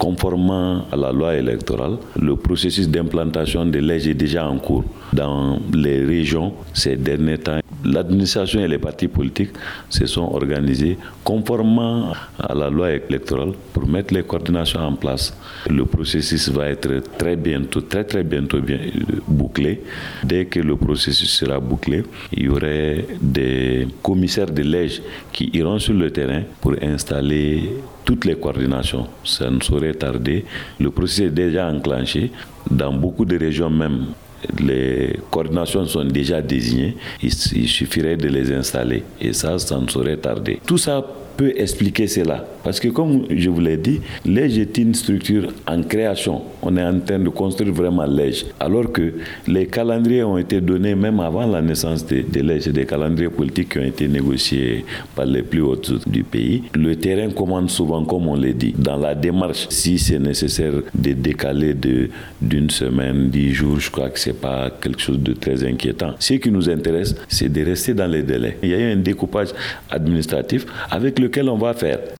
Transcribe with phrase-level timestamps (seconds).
[0.00, 5.58] Conformément à la loi électorale, le processus d'implantation des loges est déjà en cours dans
[5.74, 7.58] les régions ces derniers temps.
[7.84, 9.50] L'administration et les partis politiques
[9.90, 13.54] se sont organisés conformément à la loi électorale
[13.88, 15.36] mettre les coordinations en place.
[15.68, 18.78] Le processus va être très bientôt, très très bientôt bien
[19.26, 19.82] bouclé.
[20.22, 25.02] Dès que le processus sera bouclé, il y aurait des commissaires de lège
[25.32, 27.70] qui iront sur le terrain pour installer
[28.04, 29.06] toutes les coordinations.
[29.24, 30.44] Ça ne saurait tarder.
[30.78, 32.30] Le processus est déjà enclenché.
[32.70, 34.06] Dans beaucoup de régions même,
[34.58, 36.96] les coordinations sont déjà désignées.
[37.22, 39.02] Il, suffirait de les installer.
[39.20, 40.60] Et ça, ça ne saurait tarder.
[40.66, 41.04] Tout ça
[41.38, 42.44] peut expliquer cela.
[42.64, 46.42] Parce que comme je vous l'ai dit, l'EJ est une structure en création.
[46.62, 48.46] On est en train de construire vraiment l'EJ.
[48.58, 49.14] Alors que
[49.46, 53.68] les calendriers ont été donnés même avant la naissance de, de l'EJ, des calendriers politiques
[53.70, 54.84] qui ont été négociés
[55.14, 56.64] par les plus hautes du pays.
[56.74, 59.68] Le terrain commande souvent, comme on l'a dit, dans la démarche.
[59.70, 61.74] Si c'est nécessaire de décaler
[62.42, 66.14] d'une semaine, dix jours, je crois que c'est pas quelque chose de très inquiétant.
[66.18, 68.58] Ce qui nous intéresse, c'est de rester dans les délais.
[68.64, 69.50] Il y a eu un découpage
[69.88, 72.16] administratif avec le lequel on va faire.